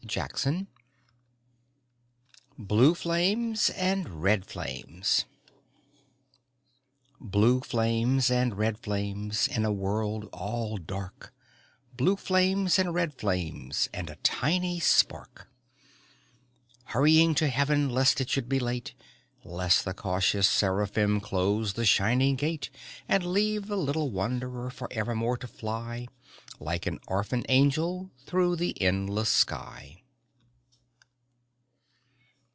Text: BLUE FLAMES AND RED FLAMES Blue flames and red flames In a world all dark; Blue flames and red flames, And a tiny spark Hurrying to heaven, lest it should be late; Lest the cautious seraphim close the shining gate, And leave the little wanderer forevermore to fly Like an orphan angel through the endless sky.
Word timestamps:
BLUE 2.57 2.95
FLAMES 2.95 3.69
AND 3.69 4.21
RED 4.21 4.45
FLAMES 4.45 5.23
Blue 7.21 7.61
flames 7.61 8.29
and 8.29 8.57
red 8.57 8.77
flames 8.79 9.47
In 9.47 9.63
a 9.63 9.71
world 9.71 10.27
all 10.33 10.75
dark; 10.75 11.33
Blue 11.95 12.17
flames 12.17 12.77
and 12.77 12.93
red 12.93 13.13
flames, 13.13 13.87
And 13.93 14.09
a 14.09 14.15
tiny 14.17 14.81
spark 14.81 15.47
Hurrying 16.85 17.33
to 17.35 17.47
heaven, 17.47 17.87
lest 17.89 18.19
it 18.19 18.29
should 18.29 18.49
be 18.49 18.59
late; 18.59 18.93
Lest 19.45 19.85
the 19.85 19.93
cautious 19.93 20.49
seraphim 20.49 21.21
close 21.21 21.73
the 21.73 21.85
shining 21.85 22.35
gate, 22.35 22.69
And 23.07 23.25
leave 23.25 23.67
the 23.67 23.77
little 23.77 24.11
wanderer 24.11 24.69
forevermore 24.71 25.37
to 25.37 25.47
fly 25.47 26.07
Like 26.59 26.85
an 26.85 26.99
orphan 27.07 27.43
angel 27.49 28.11
through 28.27 28.57
the 28.57 28.79
endless 28.79 29.29
sky. 29.29 29.97